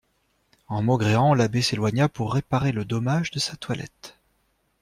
En 0.67 0.81
maugréant, 0.81 1.35
l'abbé 1.35 1.61
s'éloigna 1.61 2.09
pour 2.09 2.33
réparer 2.33 2.71
le 2.71 2.85
dommage 2.85 3.29
de 3.29 3.37
sa 3.37 3.55
toilette. 3.55 4.17